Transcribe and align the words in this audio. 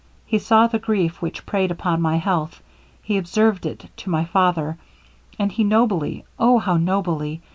He 0.25 0.39
saw 0.39 0.65
the 0.65 0.79
grief 0.79 1.21
which 1.21 1.45
prayed 1.45 1.69
upon 1.69 2.01
my 2.01 2.15
health; 2.15 2.63
he 3.03 3.19
observed 3.19 3.67
it 3.67 3.85
to 3.97 4.09
my 4.09 4.25
father, 4.25 4.79
and 5.37 5.51
he 5.51 5.63
nobly 5.63 6.25
oh 6.39 6.57
how 6.57 6.77
nobly! 6.77 7.43